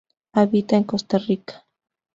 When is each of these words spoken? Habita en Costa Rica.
Habita 0.33 0.77
en 0.77 0.83
Costa 0.85 1.19
Rica. 1.19 1.67